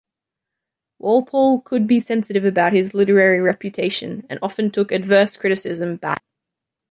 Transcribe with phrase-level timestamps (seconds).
[0.97, 6.23] Walpole could be sensitive about his literary reputation and often took adverse criticism badly.